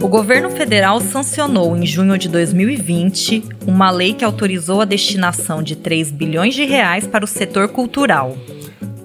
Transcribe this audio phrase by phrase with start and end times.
[0.00, 5.76] O governo federal sancionou em junho de 2020 uma lei que autorizou a destinação de
[5.76, 8.36] 3 bilhões de reais para o setor cultural.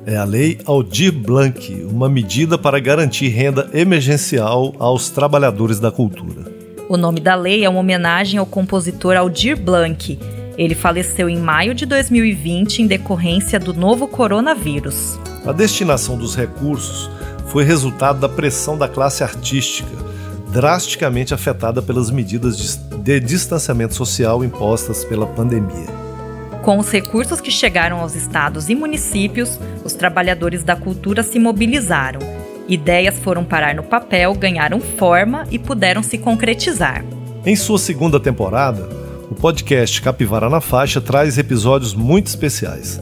[0.05, 6.46] É a Lei Aldir Blanc, uma medida para garantir renda emergencial aos trabalhadores da cultura.
[6.89, 10.17] O nome da lei é uma homenagem ao compositor Aldir Blanc.
[10.57, 15.19] Ele faleceu em maio de 2020 em decorrência do novo coronavírus.
[15.45, 17.11] A destinação dos recursos
[17.47, 19.89] foi resultado da pressão da classe artística,
[20.49, 25.87] drasticamente afetada pelas medidas de distanciamento social impostas pela pandemia.
[26.61, 32.36] Com os recursos que chegaram aos estados e municípios, os trabalhadores da cultura se mobilizaram.
[32.67, 37.03] Ideias foram parar no papel, ganharam forma e puderam se concretizar.
[37.45, 38.89] Em sua segunda temporada,
[39.31, 43.01] o podcast Capivara na Faixa traz episódios muito especiais.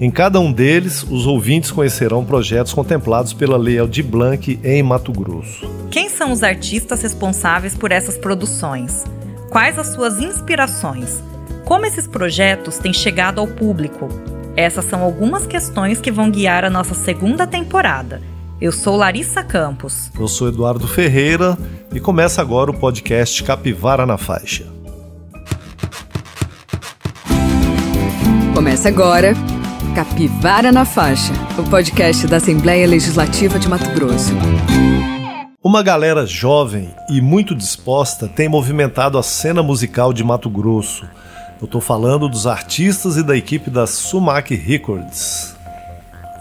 [0.00, 5.12] Em cada um deles, os ouvintes conhecerão projetos contemplados pela Lei Aldir Blanc em Mato
[5.12, 5.70] Grosso.
[5.90, 9.04] Quem são os artistas responsáveis por essas produções?
[9.50, 11.22] Quais as suas inspirações?
[11.66, 14.08] Como esses projetos têm chegado ao público?
[14.56, 18.20] Essas são algumas questões que vão guiar a nossa segunda temporada.
[18.62, 20.08] Eu sou Larissa Campos.
[20.16, 21.58] Eu sou Eduardo Ferreira
[21.92, 24.64] e começa agora o podcast Capivara na Faixa.
[28.54, 29.34] Começa agora
[29.96, 34.32] Capivara na Faixa, o podcast da Assembleia Legislativa de Mato Grosso.
[35.60, 41.04] Uma galera jovem e muito disposta tem movimentado a cena musical de Mato Grosso
[41.62, 45.51] eu estou falando dos artistas e da equipe da Sumac Records.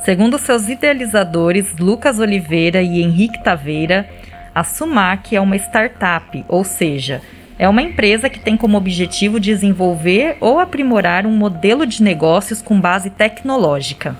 [0.03, 4.09] Segundo seus idealizadores Lucas Oliveira e Henrique Taveira,
[4.53, 7.21] a Sumac é uma startup, ou seja,
[7.59, 12.81] é uma empresa que tem como objetivo desenvolver ou aprimorar um modelo de negócios com
[12.81, 14.17] base tecnológica.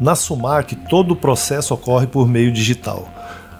[0.00, 3.06] Na Sumac, todo o processo ocorre por meio digital.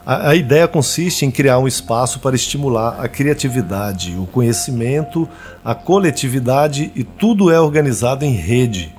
[0.07, 5.29] A, a, ideia consiste em criar um espaço para estimular a criatividade, o conhecimento,
[5.63, 8.91] a coletividade e tudo é organizado em rede,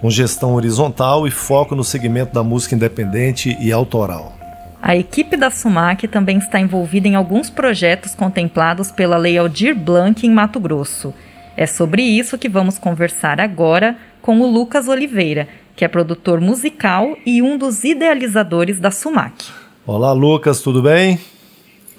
[0.00, 4.32] com gestão horizontal e foco no segmento da música independente e autoral.
[4.80, 10.24] A equipe da Sumac também está envolvida em alguns projetos contemplados pela Lei Aldir Blanc
[10.24, 11.12] em Mato Grosso.
[11.56, 17.16] É sobre isso que vamos conversar agora com o Lucas Oliveira, que é produtor musical
[17.26, 19.50] e um dos idealizadores da Sumac.
[19.84, 21.18] Olá, Lucas, tudo bem?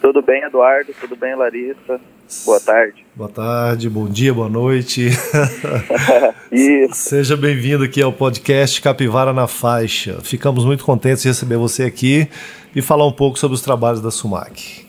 [0.01, 1.99] Tudo bem, Eduardo, tudo bem, Larissa.
[2.45, 3.05] Boa tarde.
[3.15, 5.09] Boa tarde, bom dia, boa noite.
[6.51, 6.93] Isso.
[6.93, 10.19] Seja bem-vindo aqui ao podcast Capivara na Faixa.
[10.21, 12.29] Ficamos muito contentes de receber você aqui
[12.75, 14.85] e falar um pouco sobre os trabalhos da Sumac.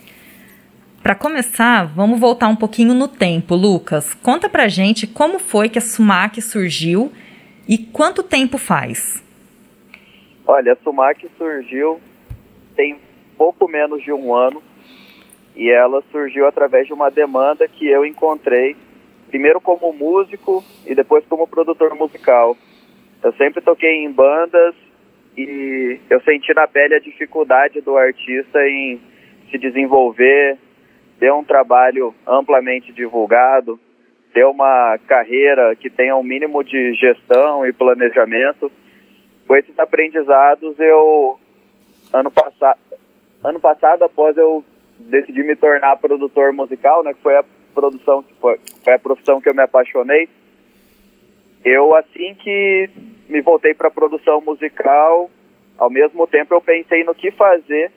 [1.03, 4.13] Para começar, vamos voltar um pouquinho no tempo, Lucas.
[4.13, 7.11] Conta pra gente como foi que a Sumac surgiu
[7.67, 9.23] e quanto tempo faz.
[10.47, 11.99] Olha, a Sumac surgiu
[12.77, 12.99] tem
[13.39, 14.63] pouco menos de um ano
[15.55, 18.77] e ela surgiu através de uma demanda que eu encontrei,
[19.29, 22.57] primeiro como músico e depois como produtor musical.
[23.23, 24.75] Eu sempre toquei em bandas
[25.37, 29.01] e eu senti na pele a dificuldade do artista em
[29.51, 30.57] se desenvolver,
[31.19, 33.79] ter um trabalho amplamente divulgado,
[34.33, 38.71] ter uma carreira que tenha um mínimo de gestão e planejamento.
[39.47, 41.39] Com esses aprendizados, eu
[42.13, 42.79] ano passado,
[43.45, 44.65] ano passado após eu
[45.09, 47.45] decidir me tornar produtor musical, né, que foi a
[47.75, 50.29] produção foi, foi a profissão que eu me apaixonei.
[51.65, 52.91] Eu assim que
[53.29, 55.31] me voltei para produção musical,
[55.79, 57.91] ao mesmo tempo eu pensei no que fazer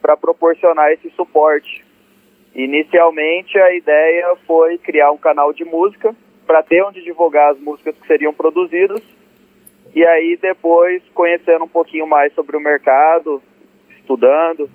[0.00, 1.84] para proporcionar esse suporte.
[2.54, 6.14] Inicialmente a ideia foi criar um canal de música
[6.46, 9.02] para ter onde divulgar as músicas que seriam produzidas
[9.94, 13.42] e aí depois, conhecendo um pouquinho mais sobre o mercado,
[13.98, 14.70] estudando,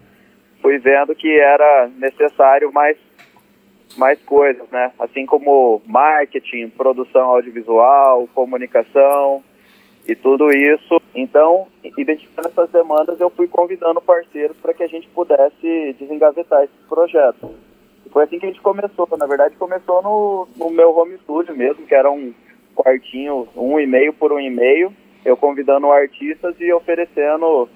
[0.62, 2.98] fui vendo que era necessário mais
[3.98, 4.92] mais coisas, né?
[5.00, 9.44] Assim como marketing, produção audiovisual, comunicação
[10.08, 11.02] e tudo isso.
[11.16, 11.68] Então,
[11.98, 17.50] identificando essas demandas, eu fui convidando parceiros para que a gente pudesse desengavetar esses projetos.
[18.06, 19.08] E foi assim que a gente começou.
[19.18, 22.34] Na verdade, começou no, no meu home studio mesmo, que era um
[22.76, 24.94] quartinho, um e-mail por um e-mail,
[25.26, 27.68] eu convidando artistas e oferecendo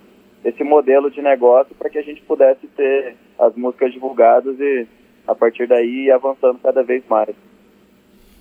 [0.43, 4.88] esse modelo de negócio para que a gente pudesse ter as músicas divulgadas e
[5.27, 7.35] a partir daí ir avançando cada vez mais.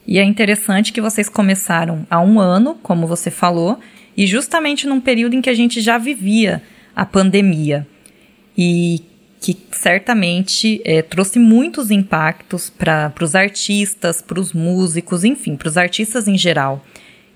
[0.07, 3.79] E é interessante que vocês começaram há um ano, como você falou,
[4.17, 6.63] e justamente num período em que a gente já vivia
[6.97, 7.87] a pandemia.
[8.57, 9.01] E
[9.41, 15.79] que certamente é, trouxe muitos impactos para os artistas, para os músicos, enfim, para os
[15.79, 16.85] artistas em geral.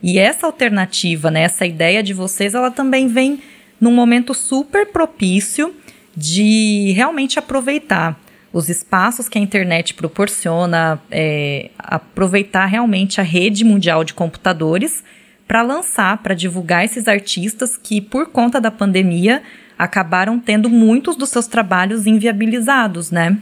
[0.03, 3.41] E essa alternativa, né, essa ideia de vocês, ela também vem
[3.85, 5.75] num momento super propício
[6.17, 8.19] de realmente aproveitar
[8.51, 15.05] os espaços que a internet proporciona, é, aproveitar realmente a rede mundial de computadores
[15.47, 19.43] para lançar, para divulgar esses artistas que, por conta da pandemia,
[19.79, 23.37] acabaram tendo muitos dos seus trabalhos inviabilizados, né?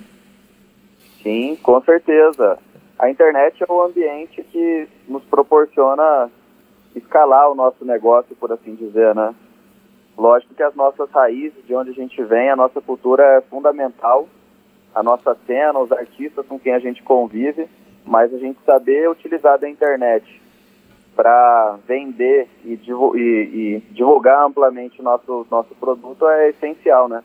[1.22, 2.58] Sim, com certeza.
[2.98, 6.28] A internet é o ambiente que nos proporciona
[6.96, 9.32] escalar o nosso negócio, por assim dizer, né?
[10.16, 14.28] Lógico que as nossas raízes, de onde a gente vem, a nossa cultura é fundamental,
[14.94, 17.66] a nossa cena, os artistas com quem a gente convive,
[18.04, 20.40] mas a gente saber utilizar da internet
[21.14, 27.22] para vender e, e, e, divulgar amplamente o nosso, nosso produto é essencial, né?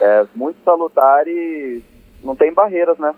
[0.00, 1.82] É muito salutar e
[2.22, 3.14] não tem barreiras, né?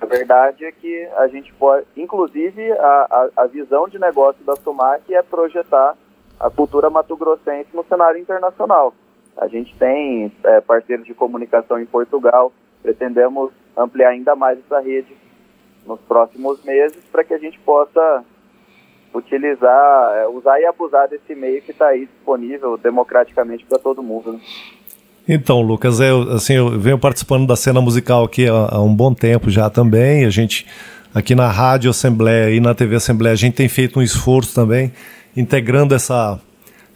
[0.00, 4.56] A verdade é que a gente pode, inclusive, a, a, a visão de negócio da
[4.56, 5.94] Sumac é projetar
[6.40, 8.94] a cultura mato-grossense no cenário internacional.
[9.36, 12.52] A gente tem é, parceiros de comunicação em Portugal,
[12.82, 15.14] pretendemos ampliar ainda mais essa rede
[15.86, 18.24] nos próximos meses para que a gente possa
[19.14, 24.32] utilizar, é, usar e abusar desse meio que está aí disponível democraticamente para todo mundo.
[24.32, 24.40] Né?
[25.28, 29.12] Então, Lucas, eu, assim, eu venho participando da cena musical aqui há, há, um bom
[29.12, 30.24] tempo já também.
[30.24, 30.66] A gente,
[31.14, 34.92] aqui na Rádio Assembleia e na TV Assembleia, a gente tem feito um esforço também,
[35.36, 36.38] integrando essa,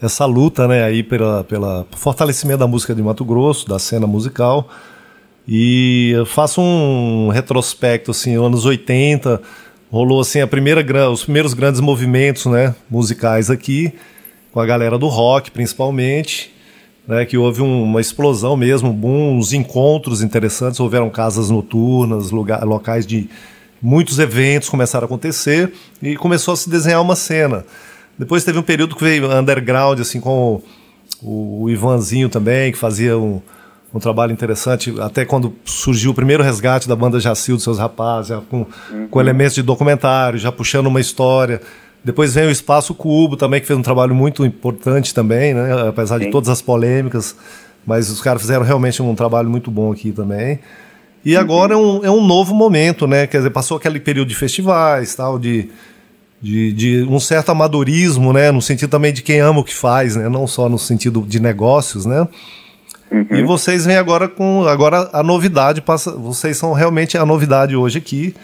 [0.01, 4.69] essa luta né, aí pela, pela fortalecimento da música de Mato Grosso, da cena musical.
[5.47, 9.41] E eu faço um retrospecto, assim, anos 80,
[9.91, 13.93] rolou assim a primeira os primeiros grandes movimentos, né, musicais aqui
[14.55, 16.55] com a galera do rock, principalmente,
[17.09, 23.05] né, que houve um, uma explosão mesmo, uns encontros interessantes, houveram casas noturnas, lugar, locais
[23.05, 23.29] de
[23.83, 27.67] muitos eventos começaram a acontecer e começou a se desenhar uma cena.
[28.19, 30.63] Depois teve um período que veio underground assim com
[31.23, 33.41] o, o Ivanzinho também, que fazia um
[33.95, 38.37] um trabalho interessante, até quando surgiu o primeiro resgate da banda Jacil, dos seus rapazes,
[38.51, 39.07] com, uhum.
[39.09, 41.61] com elementos de documentário, já puxando uma história.
[42.03, 45.89] Depois vem o Espaço Cubo também, que fez um trabalho muito importante também, né?
[45.89, 46.25] apesar Sim.
[46.25, 47.37] de todas as polêmicas,
[47.87, 50.59] mas os caras fizeram realmente um trabalho muito bom aqui também.
[51.25, 51.41] E uhum.
[51.41, 53.29] agora é um, é um novo momento, né?
[53.29, 55.71] Quer dizer, passou aquele período de festivais, tal, de,
[56.45, 58.53] de, de, um certo amadorismo, né?
[58.53, 60.29] No sentido também de quem ama o que faz, né?
[60.29, 62.29] Não só no sentido de negócios, né?
[63.11, 63.27] Uhum.
[63.31, 67.97] E vocês vêm agora com agora a novidade, passa, vocês são realmente a novidade hoje
[67.97, 68.35] aqui,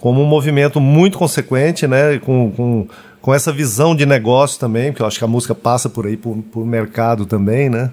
[0.00, 2.18] como um movimento muito consequente, né?
[2.18, 2.88] Com, com,
[3.22, 6.16] com essa visão de negócio também, porque eu acho que a música passa por aí,
[6.16, 7.92] por, por mercado também, né?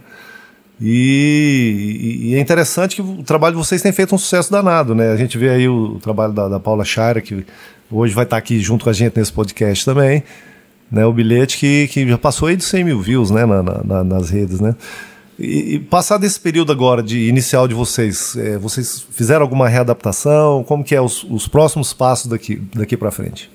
[0.82, 5.12] E, e, é interessante que o trabalho de vocês tem feito um sucesso danado, né?
[5.12, 7.46] A gente vê aí o, o trabalho da, da Paula Shire, que
[7.92, 10.24] hoje vai estar aqui junto com a gente nesse podcast também,
[10.92, 11.06] né?
[11.06, 13.46] O bilhete que, que já passou aí de 100 mil views, né?
[13.46, 14.76] Na, na, nas redes, né?
[15.38, 20.64] E, e passado esse período agora de inicial de vocês, é, vocês fizeram alguma readaptação?
[20.64, 23.52] Como que é os, os próximos passos daqui, daqui para frente?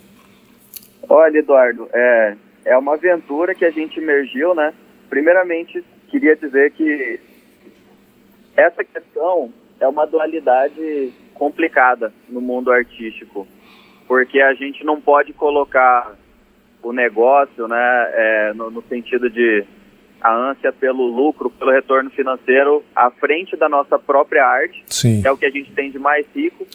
[1.08, 2.36] Olha, Eduardo, é,
[2.66, 4.72] é uma aventura que a gente emergiu, né?
[5.08, 7.18] Primeiramente, queria dizer que
[8.56, 13.46] essa questão é uma dualidade complicada no mundo artístico,
[14.10, 16.16] porque a gente não pode colocar
[16.82, 19.64] o negócio, né, é, no, no sentido de
[20.20, 25.22] a ânsia pelo lucro, pelo retorno financeiro à frente da nossa própria arte, Sim.
[25.22, 26.66] que é o que a gente tem de mais rico.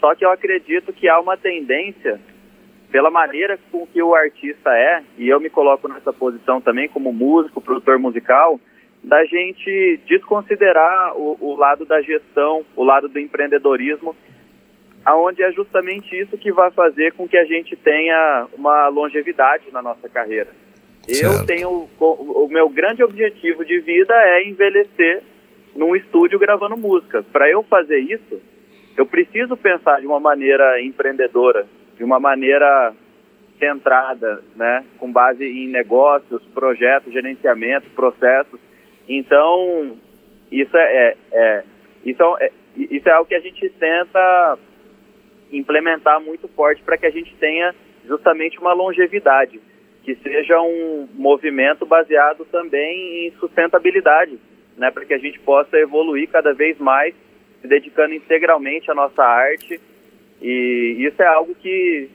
[0.00, 2.20] Só que eu acredito que há uma tendência,
[2.90, 7.12] pela maneira com que o artista é, e eu me coloco nessa posição também como
[7.12, 8.58] músico, produtor musical,
[9.04, 14.16] da gente desconsiderar o, o lado da gestão, o lado do empreendedorismo,
[15.04, 19.82] aonde é justamente isso que vai fazer com que a gente tenha uma longevidade na
[19.82, 20.48] nossa carreira.
[21.08, 25.22] Eu tenho o, meu grande objetivo de vida é envelhecer
[25.74, 27.22] num estúdio gravando música.
[27.32, 28.40] Para eu fazer isso,
[28.94, 32.92] eu preciso pensar de uma maneira empreendedora, de uma maneira
[33.58, 38.60] centrada, né, com base em negócios, projetos, gerenciamento, processos.
[39.08, 39.96] Então,
[40.52, 41.64] isso é, é, é
[42.04, 44.58] isso é, isso é algo que a gente tenta
[45.52, 47.74] implementar muito forte para que a gente tenha
[48.06, 49.60] justamente uma longevidade
[50.08, 54.38] que seja um movimento baseado também em sustentabilidade,
[54.78, 57.14] né, para que a gente possa evoluir cada vez mais,
[57.60, 59.78] se dedicando integralmente à nossa arte.
[60.40, 62.08] E isso é algo que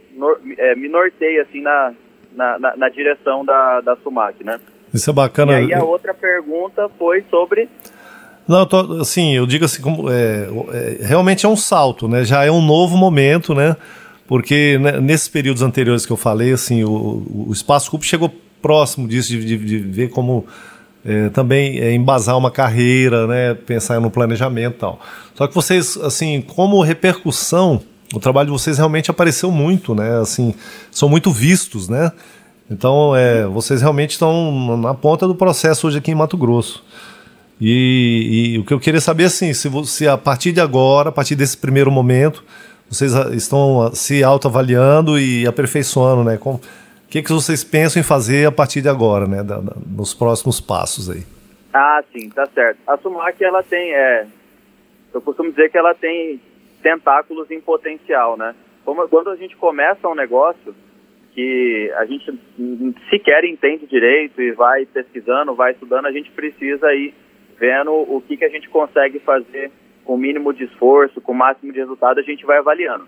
[0.58, 1.94] é, me norteia assim na,
[2.32, 4.60] na, na, na direção da, da Sumac, né?
[4.92, 5.54] Isso é bacana.
[5.54, 7.70] E aí a outra pergunta foi sobre
[8.48, 12.26] Não, tô, assim, eu digo assim, como, é, é, realmente é um salto, né?
[12.26, 13.76] Já é um novo momento, né?
[14.28, 19.08] Porque né, nesses períodos anteriores que eu falei, assim, o, o Espaço Cup chegou próximo
[19.08, 20.46] disso, de, de, de ver como
[21.06, 23.54] é, também é, embasar uma carreira, né?
[23.54, 25.00] Pensar no planejamento e tal.
[25.36, 27.82] Só que vocês, assim, como repercussão,
[28.14, 30.20] o trabalho de vocês realmente apareceu muito, né?
[30.20, 30.54] Assim,
[30.92, 32.12] são muito vistos, né?
[32.72, 36.84] Então, é, vocês realmente estão na ponta do processo hoje aqui em Mato Grosso.
[37.60, 41.12] E, e, o que eu queria saber assim, se, se a partir de agora, a
[41.12, 42.44] partir desse primeiro momento,
[42.90, 46.40] vocês estão se autoavaliando e aperfeiçoando, né?
[46.44, 46.60] o
[47.10, 49.44] que, que vocês pensam em fazer a partir de agora, né?
[49.44, 51.24] Da, da, nos próximos passos aí?
[51.74, 52.80] Ah, sim, tá certo.
[52.88, 54.28] A Sumac, ela tem, é,
[55.14, 56.40] eu costumo dizer que ela tem
[56.82, 58.54] tentáculos em potencial, né?
[58.84, 60.76] Como, quando a gente começa um negócio
[61.34, 62.32] que a gente
[63.10, 67.14] sequer entende direito e vai pesquisando, vai estudando, a gente precisa ir
[67.64, 69.72] vendo o que, que a gente consegue fazer
[70.04, 73.08] com o mínimo de esforço, com o máximo de resultado, a gente vai avaliando.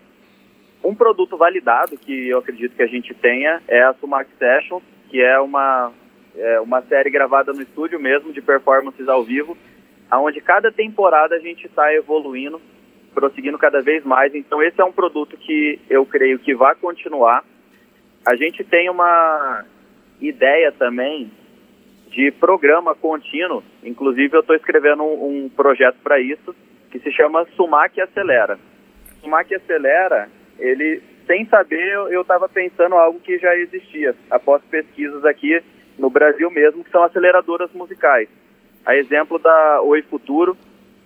[0.82, 5.22] Um produto validado que eu acredito que a gente tenha é a Sumac Sessions, que
[5.22, 5.92] é uma,
[6.38, 9.58] é uma série gravada no estúdio mesmo, de performances ao vivo,
[10.10, 12.62] onde cada temporada a gente está evoluindo,
[13.14, 14.34] prosseguindo cada vez mais.
[14.34, 17.44] Então esse é um produto que eu creio que vai continuar.
[18.26, 19.66] A gente tem uma
[20.22, 21.30] ideia também
[22.15, 23.62] de programa contínuo.
[23.84, 26.55] Inclusive, eu estou escrevendo um, um projeto para isso,
[26.89, 28.57] que se chama Sumac Acelera.
[29.19, 35.62] Sumac Acelera, ele, sem saber, eu estava pensando algo que já existia, após pesquisas aqui
[36.00, 38.29] no Brasil mesmo, que são aceleradoras musicais.
[38.86, 40.57] A exemplo da Oi Futuro,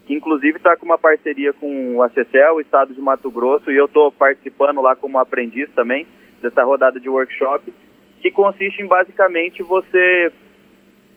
[0.05, 3.77] que inclusive está com uma parceria com o ACCEL, o Estado de Mato Grosso, e
[3.77, 6.05] eu estou participando lá como aprendiz também
[6.39, 7.73] dessa rodada de workshop,
[8.21, 10.31] que consiste em basicamente você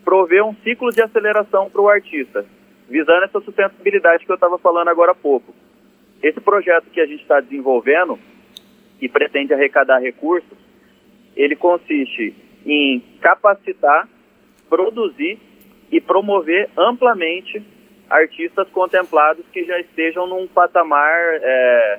[0.05, 2.45] prover um ciclo de aceleração para o artista,
[2.89, 5.55] visando essa sustentabilidade que eu estava falando agora há pouco.
[6.23, 8.19] Esse projeto que a gente está desenvolvendo,
[9.03, 10.57] e pretende arrecadar recursos,
[11.35, 12.33] ele consiste
[12.65, 14.09] em capacitar,
[14.69, 15.41] produzir
[15.91, 17.61] e promover amplamente
[18.09, 21.99] artistas contemplados que já estejam num patamar é,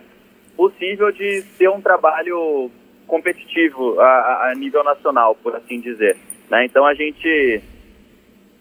[0.56, 2.72] possível de ter um trabalho
[3.06, 6.16] competitivo a, a nível nacional, por assim dizer.
[6.50, 6.66] Né?
[6.66, 7.62] Então a gente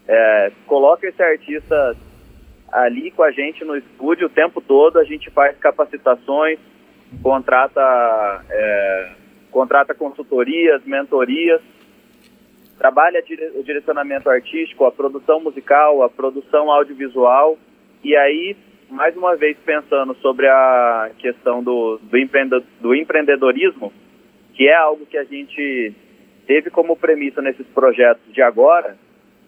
[0.07, 1.95] é, coloca esse artista
[2.71, 6.59] ali com a gente no estúdio o tempo todo, a gente faz capacitações,
[7.21, 9.11] contrata, é,
[9.51, 11.61] contrata consultorias, mentorias,
[12.77, 13.23] trabalha
[13.55, 17.57] o direcionamento artístico, a produção musical, a produção audiovisual,
[18.03, 18.57] e aí,
[18.89, 23.93] mais uma vez, pensando sobre a questão do, do, do empreendedorismo,
[24.53, 25.93] que é algo que a gente
[26.45, 28.97] teve como premissa nesses projetos de agora,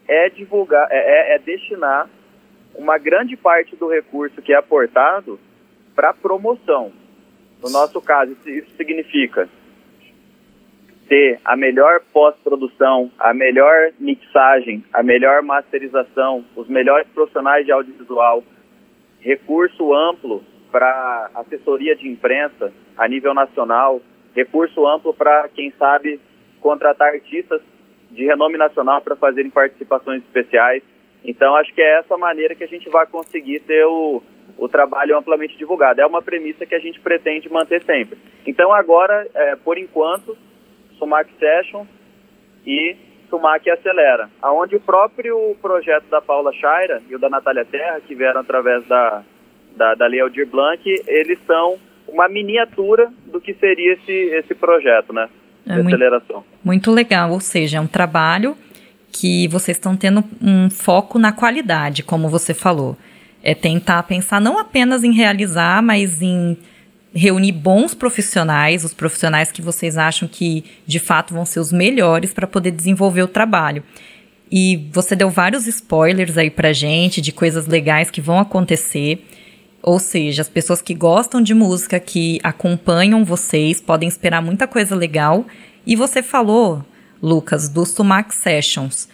[0.08, 2.10] é divulgar, é, é, é destinar
[2.76, 5.40] uma grande parte do recurso que é aportado
[5.96, 6.92] para promoção.
[7.64, 9.48] No nosso caso, isso significa
[11.08, 18.44] ter a melhor pós-produção, a melhor mixagem, a melhor masterização, os melhores profissionais de audiovisual,
[19.20, 24.02] recurso amplo para assessoria de imprensa a nível nacional,
[24.36, 26.20] recurso amplo para, quem sabe,
[26.60, 27.62] contratar artistas
[28.12, 30.84] de renome nacional para fazerem participações especiais.
[31.24, 34.22] Então, acho que é essa maneira que a gente vai conseguir ter o,
[34.58, 36.00] o trabalho amplamente divulgado.
[36.00, 38.18] É uma premissa que a gente pretende manter sempre.
[38.46, 40.38] Então, agora, é, por enquanto,
[40.98, 41.86] Sumac Session
[42.66, 42.96] e
[43.30, 48.16] Sumac Acelera, aonde o próprio projeto da Paula Chaira e o da Natália Terra, que
[48.16, 49.24] vieram através da,
[49.76, 55.12] da, da Lei Aldir Blanc, eles são uma miniatura do que seria esse, esse projeto,
[55.12, 55.28] né?
[55.68, 56.44] É muito, aceleração.
[56.64, 58.56] Muito legal, ou seja, é um trabalho
[59.12, 62.98] que vocês estão tendo um foco na qualidade, como você falou.
[63.42, 66.58] É tentar pensar não apenas em realizar, mas em
[67.14, 72.34] reunir bons profissionais, os profissionais que vocês acham que de fato vão ser os melhores
[72.34, 73.84] para poder desenvolver o trabalho.
[74.52, 79.26] E você deu vários spoilers aí pra gente de coisas legais que vão acontecer.
[79.86, 84.96] Ou seja, as pessoas que gostam de música, que acompanham vocês, podem esperar muita coisa
[84.96, 85.46] legal.
[85.86, 86.84] E você falou,
[87.22, 89.08] Lucas, do Sumac Sessions,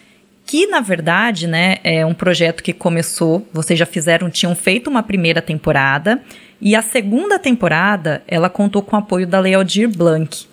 [0.46, 5.02] que na verdade, né, é um projeto que começou, vocês já fizeram, tinham feito uma
[5.02, 6.22] primeira temporada,
[6.58, 10.46] e a segunda temporada, ela contou com o apoio da Lei Aldir Blanc.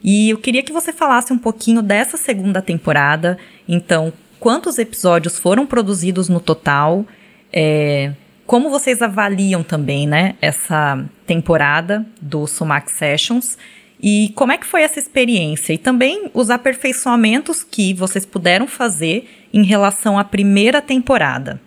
[0.00, 3.36] E eu queria que você falasse um pouquinho dessa segunda temporada.
[3.66, 7.04] Então, quantos episódios foram produzidos no total?
[7.52, 8.12] É,
[8.46, 13.58] como vocês avaliam também, né, essa temporada do Sumac Sessions?
[14.02, 15.72] E como é que foi essa experiência?
[15.72, 21.60] E também os aperfeiçoamentos que vocês puderam fazer em relação à primeira temporada.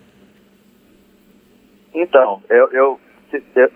[1.92, 3.00] Então, eu, eu,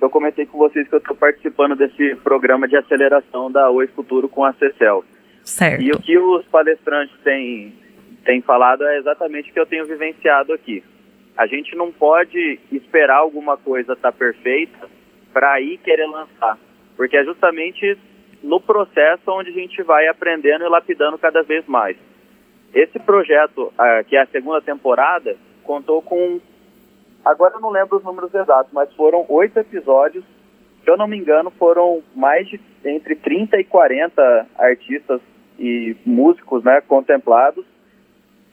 [0.01, 4.29] eu comentei com vocês que eu estou participando desse programa de aceleração da Oi Futuro
[4.29, 5.05] com a CECEL.
[5.43, 5.83] Certo.
[5.83, 7.75] E o que os palestrantes têm,
[8.25, 10.83] têm falado é exatamente o que eu tenho vivenciado aqui.
[11.37, 14.89] A gente não pode esperar alguma coisa estar tá perfeita
[15.33, 16.59] para aí querer lançar,
[16.97, 17.99] porque é justamente
[18.43, 21.97] no processo onde a gente vai aprendendo e lapidando cada vez mais.
[22.73, 26.41] Esse projeto, uh, que é a segunda temporada, contou com.
[27.25, 30.25] Agora eu não lembro os números exatos, mas foram oito episódios.
[30.83, 35.21] Se eu não me engano, foram mais de entre 30 e 40 artistas
[35.59, 37.65] e músicos né, contemplados.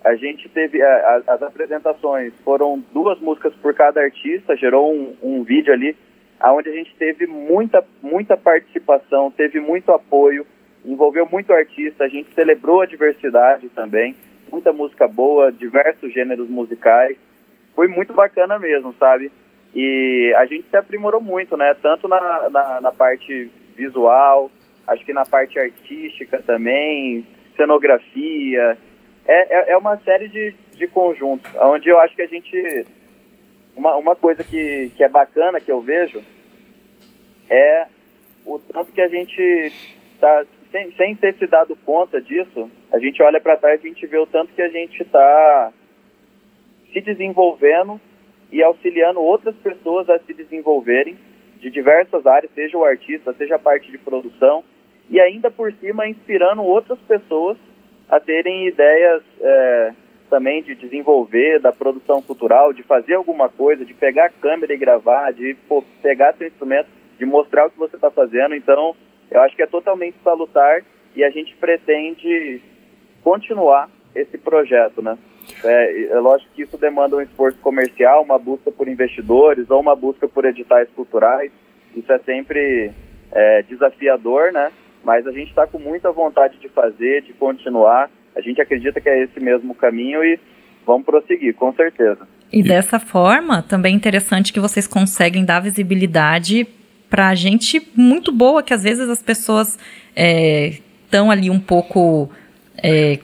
[0.03, 0.87] A gente teve a,
[1.27, 5.95] a, as apresentações, foram duas músicas por cada artista, gerou um, um vídeo ali
[6.49, 10.45] onde a gente teve muita, muita participação, teve muito apoio,
[10.83, 14.15] envolveu muito artista, a gente celebrou a diversidade também,
[14.51, 17.15] muita música boa, diversos gêneros musicais.
[17.75, 19.31] Foi muito bacana mesmo, sabe?
[19.73, 21.75] E a gente se aprimorou muito, né?
[21.81, 24.51] Tanto na, na, na parte visual,
[24.87, 28.77] acho que na parte artística também, cenografia.
[29.25, 32.85] É, é, é uma série de, de conjuntos, onde eu acho que a gente.
[33.75, 36.21] Uma, uma coisa que, que é bacana que eu vejo
[37.49, 37.87] é
[38.45, 39.73] o tanto que a gente
[40.19, 43.89] tá, sem, sem ter se dado conta disso, a gente olha para trás e a
[43.89, 45.71] gente vê o tanto que a gente está
[46.91, 47.99] se desenvolvendo
[48.51, 51.17] e auxiliando outras pessoas a se desenvolverem
[51.59, 54.63] de diversas áreas, seja o artista, seja a parte de produção,
[55.09, 57.57] e ainda por cima inspirando outras pessoas
[58.11, 59.93] a terem ideias é,
[60.29, 64.77] também de desenvolver da produção cultural, de fazer alguma coisa, de pegar a câmera e
[64.77, 68.53] gravar, de pô, pegar seu instrumento, de mostrar o que você está fazendo.
[68.53, 68.93] Então,
[69.31, 70.83] eu acho que é totalmente salutar
[71.15, 72.61] e a gente pretende
[73.23, 75.17] continuar esse projeto, né?
[75.63, 79.95] É, é lógico que isso demanda um esforço comercial, uma busca por investidores ou uma
[79.95, 81.49] busca por editais culturais.
[81.95, 82.91] Isso é sempre
[83.31, 84.69] é, desafiador, né?
[85.03, 88.09] Mas a gente está com muita vontade de fazer, de continuar.
[88.35, 90.39] A gente acredita que é esse mesmo caminho e
[90.85, 92.27] vamos prosseguir, com certeza.
[92.51, 96.67] E dessa forma, também é interessante que vocês conseguem dar visibilidade
[97.09, 99.77] para gente muito boa, que às vezes as pessoas
[100.15, 102.29] estão é, ali um pouco
[102.81, 103.19] é,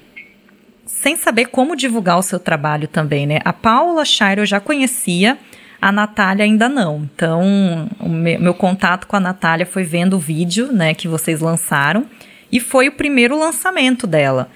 [0.86, 3.39] sem saber como divulgar o seu trabalho também, né?
[3.45, 5.38] A Paula Shire eu já conhecia,
[5.81, 7.07] a Natália ainda não.
[7.13, 11.39] Então, o meu, meu contato com a Natália foi vendo o vídeo, né, que vocês
[11.39, 12.05] lançaram,
[12.51, 14.49] e foi o primeiro lançamento dela.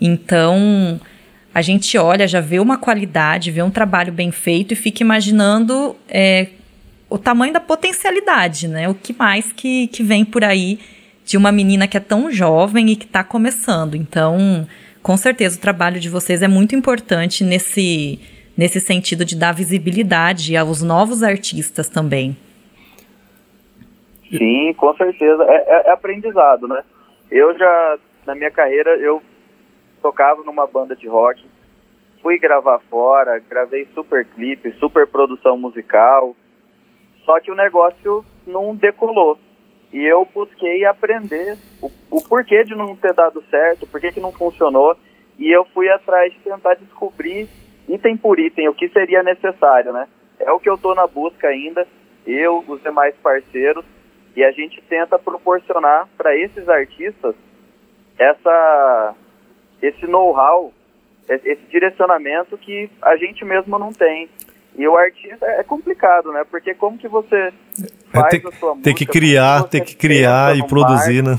[0.00, 1.00] Então,
[1.54, 5.96] a gente olha, já vê uma qualidade, vê um trabalho bem feito e fica imaginando
[6.08, 6.48] é,
[7.08, 8.88] o tamanho da potencialidade, né?
[8.88, 10.78] O que mais que, que vem por aí
[11.24, 13.94] de uma menina que é tão jovem e que está começando.
[13.94, 14.66] Então,
[15.02, 18.20] com certeza, o trabalho de vocês é muito importante nesse
[18.56, 22.36] nesse sentido de dar visibilidade aos novos artistas também.
[24.30, 25.44] Sim, com certeza.
[25.44, 26.82] É, é, é, aprendizado, né?
[27.30, 29.22] Eu já, na minha carreira, eu
[30.02, 31.44] tocava numa banda de rock,
[32.22, 36.34] fui gravar fora, gravei super clipe, super produção musical,
[37.24, 39.38] só que o negócio não decolou.
[39.92, 44.32] E eu busquei aprender o, o porquê de não ter dado certo, por que não
[44.32, 44.96] funcionou,
[45.38, 47.48] e eu fui atrás de tentar descobrir
[47.88, 50.06] item por item o que seria necessário, né?
[50.38, 51.86] É o que eu estou na busca ainda,
[52.26, 53.84] eu, os demais parceiros,
[54.34, 57.34] e a gente tenta proporcionar para esses artistas
[58.18, 59.14] essa,
[59.80, 60.72] esse know-how,
[61.28, 64.28] esse direcionamento que a gente mesmo não tem.
[64.78, 66.44] E o artista é complicado, né?
[66.50, 67.52] Porque como que você é,
[68.12, 68.84] faz tem, a sua música...
[68.84, 71.38] Tem que criar, tem que criar e produzir, né?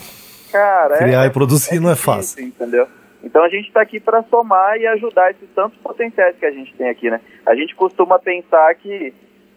[0.52, 2.44] Cara, criar é, e produzir é não é difícil, fácil.
[2.44, 2.88] Entendeu?
[3.24, 6.74] Então a gente está aqui para somar e ajudar esses tantos potenciais que a gente
[6.76, 7.20] tem aqui, né?
[7.46, 9.14] A gente costuma pensar que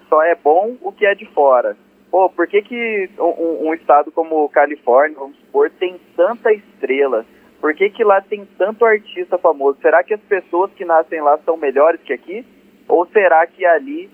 [0.09, 1.77] só é bom o que é de fora.
[2.11, 7.25] Pô, por que, que um, um estado como Califórnia, vamos supor, tem tanta estrela?
[7.61, 9.79] Por que, que lá tem tanto artista famoso?
[9.81, 12.44] Será que as pessoas que nascem lá são melhores que aqui?
[12.88, 14.11] Ou será que ali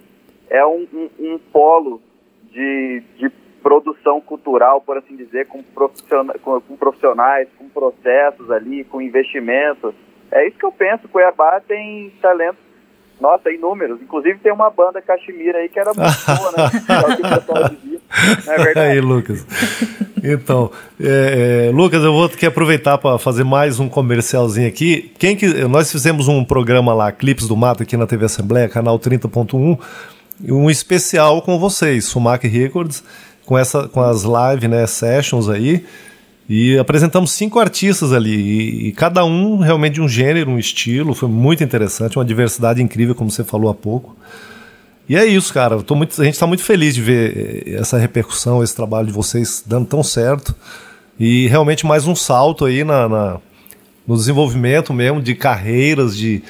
[0.50, 2.02] é um, um, um polo
[2.50, 3.30] de, de
[3.66, 9.92] produção cultural, por assim dizer, com, profissionais, com, com profissionais, com processos ali, com investimentos.
[10.30, 11.08] É isso que eu penso.
[11.08, 12.58] Cuiabá tem talento,
[13.20, 14.00] nossa, inúmeros.
[14.00, 16.70] Inclusive tem uma banda Caximira aí que era muito boa, né?
[18.46, 18.90] É, é verdade.
[18.92, 19.44] Aí, Lucas.
[20.22, 25.12] Então, é, é, Lucas, eu vou que aproveitar para fazer mais um comercialzinho aqui.
[25.18, 28.96] Quem que nós fizemos um programa lá, Clipes do Mato, aqui na TV Assembleia, canal
[28.96, 29.76] 30.1,
[30.48, 33.02] um especial com vocês, Sumac Records
[33.46, 35.82] com, essa, com as live né, sessions aí.
[36.48, 41.12] E apresentamos cinco artistas ali, e, e, cada um realmente de um gênero, um estilo,
[41.12, 44.16] foi muito interessante, uma diversidade incrível, como você falou há pouco.
[45.08, 45.78] E é isso, cara.
[45.90, 49.62] Muito, a gente está muito feliz de ver eh, essa repercussão, esse trabalho de vocês
[49.64, 50.54] dando tão certo.
[51.18, 53.40] E realmente mais um salto aí na, na
[54.06, 56.42] no desenvolvimento mesmo de carreiras, de,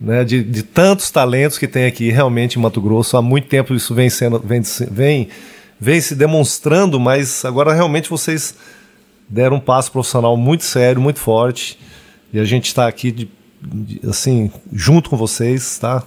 [0.00, 3.16] né, de, de, tantos talentos que tem aqui realmente em Mato Grosso.
[3.16, 5.28] Há muito tempo isso vem sendo vem, vem,
[5.80, 8.54] vem se demonstrando, mas agora realmente vocês
[9.28, 11.78] deram um passo profissional muito sério, muito forte.
[12.32, 13.28] E a gente está aqui de,
[13.62, 16.02] de, assim junto com vocês, tá?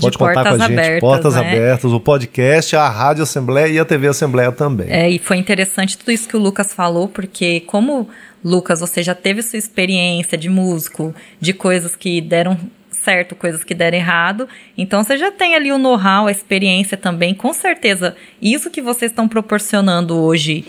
[0.00, 0.78] Pode contar com a gente.
[0.78, 1.40] Abertas, portas né?
[1.40, 4.88] abertas, o podcast, a Rádio Assembleia e a TV Assembleia também.
[4.90, 8.08] É, e foi interessante tudo isso que o Lucas falou, porque como
[8.44, 12.58] Lucas, você já teve sua experiência de músico, de coisas que deram
[13.06, 14.48] certo, coisas que deram errado.
[14.76, 18.16] Então você já tem ali o know-how, a experiência também, com certeza.
[18.42, 20.64] Isso que vocês estão proporcionando hoje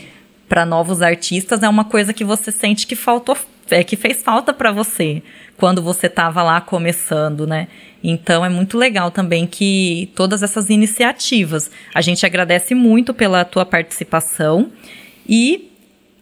[0.48, 3.36] para novos artistas é uma coisa que você sente que faltou,
[3.72, 5.24] é que fez falta para você
[5.58, 7.68] quando você estava lá começando, né?
[8.04, 11.72] Então é muito legal também que todas essas iniciativas.
[11.92, 14.72] A gente agradece muito pela tua participação
[15.28, 15.72] e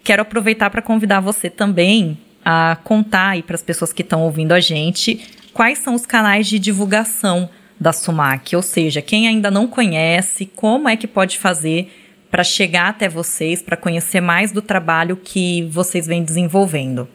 [0.01, 4.53] quero aproveitar para convidar você também a contar aí para as pessoas que estão ouvindo
[4.53, 9.67] a gente quais são os canais de divulgação da Sumac, ou seja, quem ainda não
[9.67, 11.89] conhece, como é que pode fazer
[12.29, 17.07] para chegar até vocês, para conhecer mais do trabalho que vocês vêm desenvolvendo.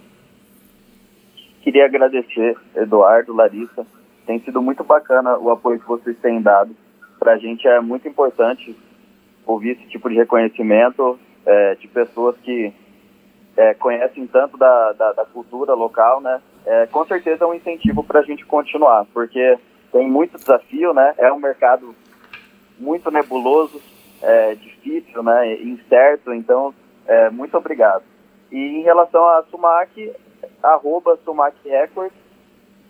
[1.62, 3.86] Queria agradecer, Eduardo, Larissa.
[4.26, 6.74] Tem sido muito bacana o apoio que vocês têm dado.
[7.18, 8.74] Para a gente é muito importante
[9.46, 12.72] ouvir esse tipo de reconhecimento é, de pessoas que
[13.56, 16.40] é, conhecem tanto da, da, da, cultura local, né?
[16.64, 19.58] É, com certeza é um incentivo para a gente continuar, porque
[19.92, 21.14] tem muito desafio, né?
[21.18, 21.94] É um mercado
[22.78, 23.80] muito nebuloso,
[24.22, 25.54] é, difícil, né?
[25.62, 26.74] Incerto, então,
[27.06, 28.04] é, muito obrigado.
[28.50, 30.12] E em relação à Sumac,
[30.62, 32.16] arroba Sumac Records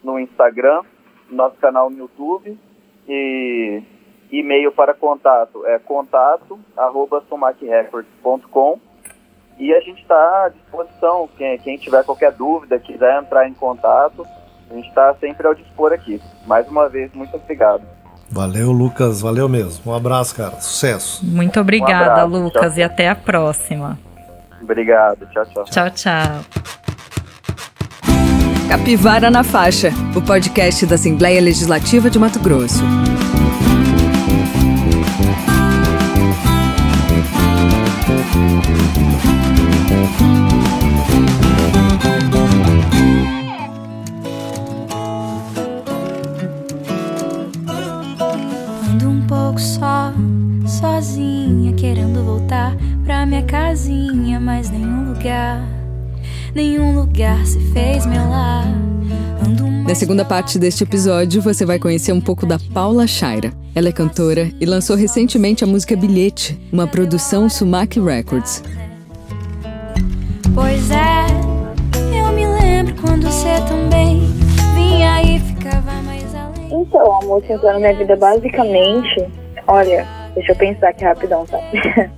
[0.02, 0.82] no Instagram,
[1.30, 2.58] nosso canal no YouTube
[3.08, 3.82] e
[4.30, 8.78] e-mail para contato é contato arroba sumacrecords.com
[9.60, 14.26] e a gente está à disposição, quem, quem tiver qualquer dúvida, quiser entrar em contato,
[14.70, 16.20] a gente está sempre ao dispor aqui.
[16.46, 17.82] Mais uma vez, muito obrigado.
[18.30, 19.92] Valeu, Lucas, valeu mesmo.
[19.92, 20.58] Um abraço, cara.
[20.60, 21.24] Sucesso.
[21.26, 22.80] Muito obrigada, um abraço, Lucas, tchau.
[22.80, 23.98] e até a próxima.
[24.62, 25.64] Obrigado, tchau, tchau.
[25.64, 26.40] Tchau, tchau.
[28.68, 32.82] Capivara na Faixa, o podcast da Assembleia Legislativa de Mato Grosso.
[60.00, 63.52] Segunda parte deste episódio, você vai conhecer um pouco da Paula Shaira.
[63.74, 68.64] Ela é cantora e lançou recentemente a música Bilhete, uma produção Sumac Records.
[70.54, 71.26] Pois é,
[72.18, 74.22] eu me lembro quando você também
[74.74, 76.80] vinha e ficava mais além.
[76.80, 79.28] Então, a música entrou na minha vida basicamente.
[79.66, 81.58] Olha, deixa eu pensar aqui rapidão, tá?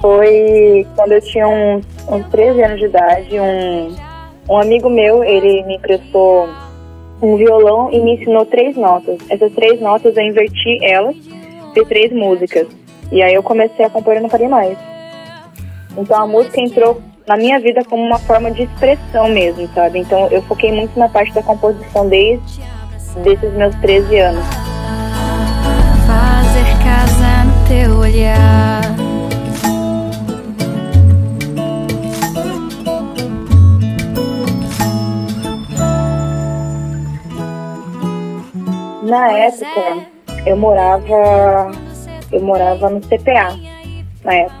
[0.00, 3.92] Foi quando eu tinha uns, uns 13 anos de idade, um,
[4.48, 6.48] um amigo meu, ele me emprestou
[7.20, 9.18] um violão e me ensinou três notas.
[9.28, 11.16] Essas três notas eu inverti elas,
[11.74, 12.66] fiz três músicas.
[13.10, 14.76] E aí eu comecei a compor e não parei mais.
[15.96, 20.00] Então a música entrou na minha vida como uma forma de expressão mesmo, sabe?
[20.00, 22.60] Então eu foquei muito na parte da composição desde
[23.22, 24.44] desses meus 13 anos.
[26.06, 29.15] Fazer casa no teu olhar.
[39.06, 40.06] Na época,
[40.44, 41.70] eu morava
[42.32, 43.56] eu morava no CPA,
[44.24, 44.56] na época,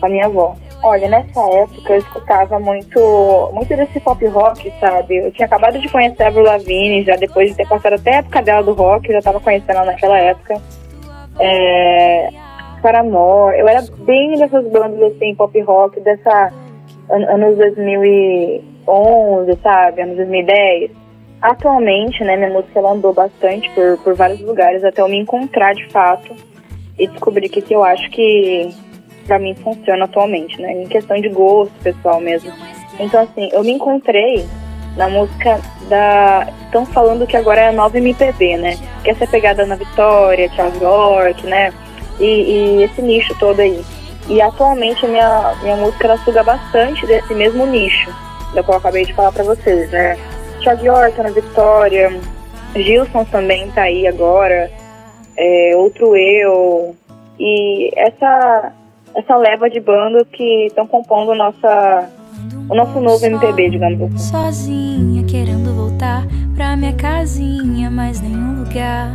[0.00, 0.56] com a minha avó.
[0.82, 5.16] Olha, nessa época eu escutava muito, muito desse pop rock, sabe?
[5.16, 8.18] Eu tinha acabado de conhecer a Avril Lavigne, já depois de ter passado até a
[8.18, 10.60] época dela do rock, já tava conhecendo ela naquela época.
[11.40, 12.30] É,
[12.80, 16.52] Paramore, eu era bem dessas bandas assim, pop rock, dessa
[17.10, 20.02] an anos 2011, sabe?
[20.02, 21.07] Anos 2010.
[21.40, 25.72] Atualmente, né, minha música ela andou bastante por, por vários lugares até eu me encontrar
[25.74, 26.34] de fato
[26.98, 28.74] e descobrir que, que eu acho que
[29.26, 30.72] para mim funciona atualmente, né?
[30.72, 32.50] Em questão de gosto pessoal mesmo.
[32.98, 34.44] Então, assim, eu me encontrei
[34.96, 36.48] na música da.
[36.64, 38.76] Estão falando que agora é a nova MPB, né?
[39.04, 41.72] Que é essa pegada na Vitória, Charles York, né?
[42.18, 43.84] E, e, esse nicho todo aí.
[44.28, 48.10] E atualmente a minha, minha música ela suga bastante desse mesmo nicho,
[48.54, 50.18] da qual eu acabei de falar para vocês, né?
[50.60, 52.20] Charles York, na Vitória,
[52.74, 54.70] Gilson também tá aí agora.
[55.36, 56.94] é, Outro Eu,
[57.38, 58.72] e essa,
[59.14, 62.08] essa leva de bandas que estão compondo nossa,
[62.68, 64.18] o nosso novo MPB, digamos assim.
[64.18, 69.12] Sozinha, querendo voltar pra minha casinha, mas nenhum lugar,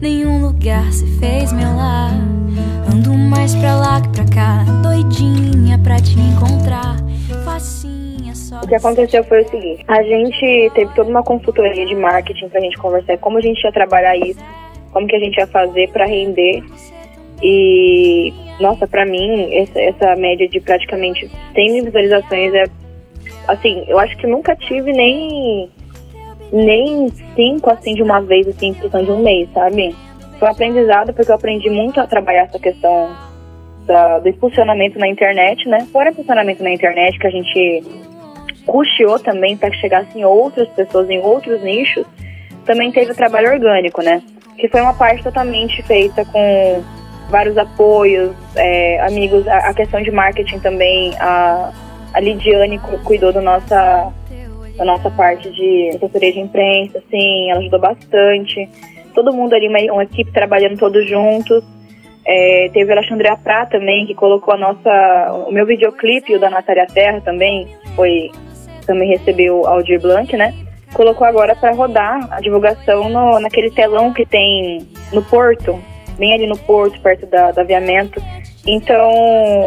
[0.00, 2.12] nenhum lugar se fez meu lar.
[2.92, 6.96] Ando mais pra lá que pra cá, doidinha pra te encontrar.
[7.44, 8.03] Facinha,
[8.62, 12.60] O que aconteceu foi o seguinte: a gente teve toda uma consultoria de marketing pra
[12.60, 14.40] gente conversar como a gente ia trabalhar isso,
[14.92, 16.62] como que a gente ia fazer pra render.
[17.42, 22.64] E, nossa, pra mim, essa, essa média de praticamente 100 mil visualizações é.
[23.48, 25.68] Assim, eu acho que nunca tive nem.
[26.52, 29.94] Nem cinco assim de uma vez, assim, em questão de um mês, sabe?
[30.38, 33.10] Foi um aprendizado porque eu aprendi muito a trabalhar essa questão
[33.86, 35.86] da- do impulsionamento na internet, né?
[35.92, 37.82] Fora impulsionamento na internet, que a gente
[38.66, 42.04] custeou também para que chegassem outras pessoas em outros nichos,
[42.64, 44.22] também teve o trabalho orgânico, né?
[44.58, 46.82] Que foi uma parte totalmente feita com
[47.28, 51.72] vários apoios, é, amigos, a, a questão de marketing também, a,
[52.12, 54.12] a Lidiane cu- cuidou do nossa,
[54.76, 58.68] da nossa parte de assessoria de imprensa, assim, ela ajudou bastante.
[59.14, 61.62] Todo mundo ali, uma, uma equipe trabalhando todos juntos.
[62.26, 66.48] É, teve a Alexandria Prá também, que colocou a nossa, o meu videoclipe o da
[66.48, 68.30] Natália Terra também, foi
[68.84, 70.54] também recebeu Aldir Blanc, né?
[70.92, 75.78] Colocou agora para rodar a divulgação no, naquele telão que tem no porto,
[76.18, 78.22] bem ali no porto, perto da, do aviamento.
[78.66, 79.12] Então,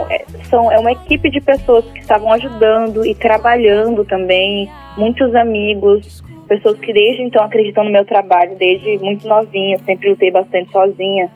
[0.09, 6.23] é, são, é uma equipe de pessoas que estavam ajudando e trabalhando também, muitos amigos,
[6.47, 11.29] pessoas que desde então acreditam no meu trabalho, desde muito novinha, sempre lutei bastante sozinha.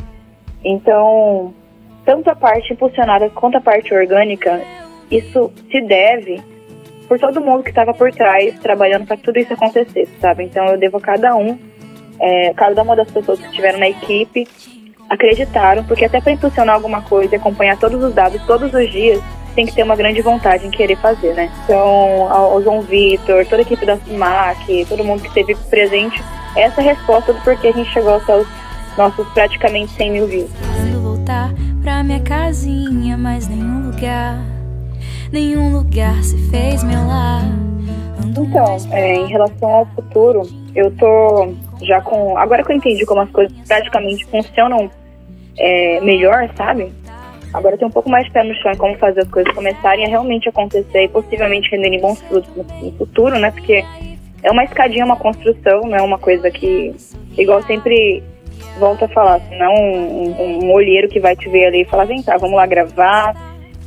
[0.64, 1.54] Então,
[2.06, 4.62] tanto a parte impulsionada quanto a parte orgânica,
[5.12, 6.42] isso se deve
[7.12, 10.46] por todo mundo que estava por trás trabalhando para tudo isso acontecesse, sabe?
[10.46, 11.60] Então eu devo a cada um,
[12.18, 14.48] é, cada uma das pessoas que estiveram na equipe
[15.10, 19.22] acreditaram, porque até para impulsionar alguma coisa e acompanhar todos os dados todos os dias,
[19.54, 21.52] tem que ter uma grande vontade em querer fazer, né?
[21.66, 26.24] Então, ao João Vitor, toda a equipe da SUMAC, todo mundo que esteve presente,
[26.56, 28.48] essa é a resposta do porquê a gente chegou aos
[28.98, 30.50] nossos praticamente 100 mil views.
[30.78, 31.50] Querendo voltar
[31.84, 34.38] pra minha casinha, mas nenhum lugar,
[35.32, 37.44] nenhum lugar se fez meu lar.
[38.38, 40.42] Então, é, em relação ao futuro,
[40.76, 42.38] eu tô já com.
[42.38, 44.90] Agora que eu entendi como as coisas praticamente funcionam
[45.58, 46.92] é, melhor, sabe?
[47.54, 49.54] Agora eu tenho um pouco mais de pé no chão em como fazer as coisas
[49.54, 53.52] começarem a realmente acontecer e possivelmente renderem bons frutos no, futuro, né?
[53.52, 53.84] Porque
[54.44, 56.96] é uma escadinha, uma construção, não é uma coisa que,
[57.38, 58.24] igual sempre
[58.80, 61.86] volto a falar, não é um, um, um olheiro que vai te ver ali e
[61.86, 63.36] falar, vem cá, vamos lá gravar,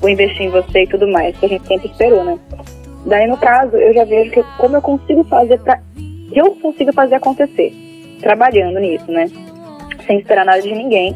[0.01, 2.39] vou investir em você e tudo mais, que a gente sempre esperou, né?
[3.07, 6.93] Daí, no caso, eu já vejo que como eu consigo fazer pra que eu consiga
[6.93, 7.73] fazer acontecer,
[8.21, 9.31] trabalhando nisso, né?
[10.07, 11.15] Sem esperar nada de ninguém,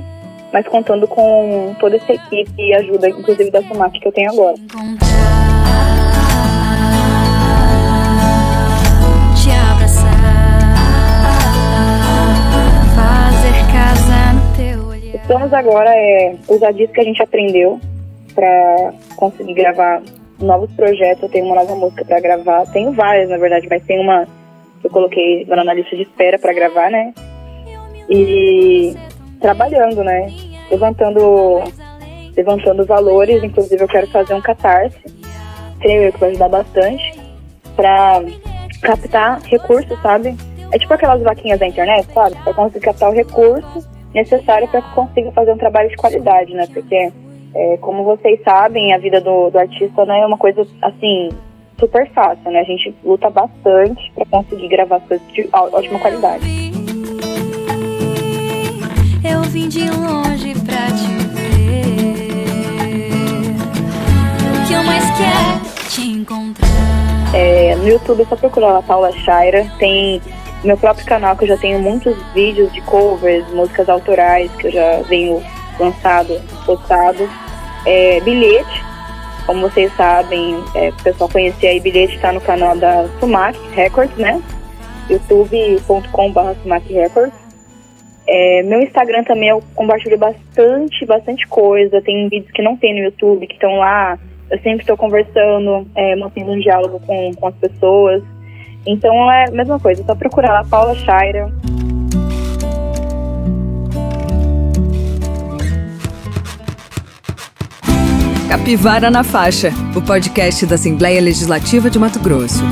[0.53, 4.55] mas contando com toda essa equipe e ajuda, inclusive da Sumac que eu tenho agora.
[4.55, 4.99] encontrar,
[9.35, 10.15] te abraçar,
[12.95, 15.15] fazer casa no teu olhar.
[15.15, 17.81] Os planos agora é usar disso que a gente aprendeu
[18.39, 20.01] para conseguir gravar
[20.39, 21.25] novos projetos.
[21.25, 24.27] Eu tenho uma nova música para gravar, tenho várias, na verdade, mas tem uma
[24.81, 27.13] que eu coloquei agora na lista de espera para gravar, né?
[28.09, 28.95] E
[29.41, 30.33] trabalhando, né?
[30.71, 31.65] Levantando,
[32.37, 33.43] levantando valores.
[33.43, 34.97] Inclusive, eu quero fazer um catarse,
[35.81, 37.21] creio eu que vai ajudar bastante,
[37.75, 38.23] para
[38.83, 40.37] captar recursos, sabe?
[40.71, 42.37] É tipo aquelas vaquinhas da internet, sabe?
[42.45, 46.69] Para conseguir captar o recurso necessário para que consiga fazer um trabalho de qualidade, né?
[46.73, 47.13] Porque,
[47.55, 51.31] é, como vocês sabem, a vida do, do artista não é uma coisa assim
[51.79, 52.61] super fácil, né?
[52.61, 56.45] A gente luta bastante para conseguir gravar as coisas de ótima qualidade.
[59.25, 61.49] Eu vim de longe pra te ver.
[64.55, 66.69] O que eu mais quero te encontrar.
[67.35, 69.67] É, no YouTube é só procurar lá Paula Shaira.
[69.79, 70.21] Tem
[70.65, 74.73] meu próprio canal que eu já tenho muitos vídeos de covers, músicas autorais que eu
[74.73, 75.43] já venho
[75.79, 77.29] lançado, postado.
[77.87, 78.85] É, bilhete,
[79.47, 84.17] como vocês sabem, é, o pessoal conhecer aí, bilhete está no canal da Sumac Records,
[84.17, 84.43] né?
[85.09, 87.49] youtube.com.br Sumac Records.
[88.27, 92.03] É, meu Instagram também eu compartilho bastante, bastante coisa.
[92.03, 94.19] Tem vídeos que não tem no YouTube, que estão lá.
[94.51, 98.23] Eu sempre estou conversando, é, mantendo um diálogo com, com as pessoas.
[98.87, 101.51] Então é a mesma coisa, só procurar lá Paula Shaira.
[108.49, 112.63] Capivara na Faixa, o podcast da Assembleia Legislativa de Mato Grosso.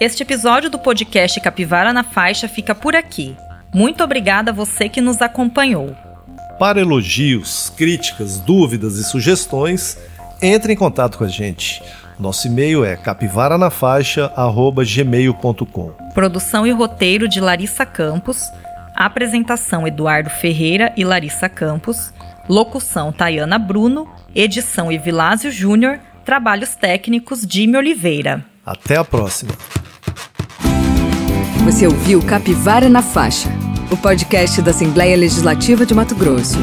[0.00, 3.36] Este episódio do podcast Capivara na Faixa fica por aqui.
[3.72, 5.94] Muito obrigada a você que nos acompanhou.
[6.58, 9.96] Para elogios, críticas, dúvidas e sugestões,
[10.42, 11.80] entre em contato com a gente.
[12.18, 15.92] Nosso e-mail é capivaranafaixa@gmail.com.
[16.14, 18.50] Produção e roteiro de Larissa Campos.
[18.94, 22.12] Apresentação Eduardo Ferreira e Larissa Campos.
[22.48, 24.08] Locução Tayana Bruno.
[24.34, 25.98] Edição Evilásio Júnior.
[26.24, 28.44] Trabalhos técnicos Jimmy Oliveira.
[28.64, 29.52] Até a próxima.
[31.64, 33.48] Você ouviu Capivara na Faixa,
[33.90, 36.56] o podcast da Assembleia Legislativa de Mato Grosso.